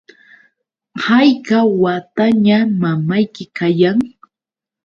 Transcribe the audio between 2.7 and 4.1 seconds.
mamayki kayan?